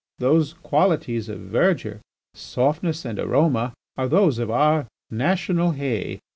[0.17, 1.99] Those qualities of verdure,
[2.33, 6.21] softness, and aroma, are those of our national hay.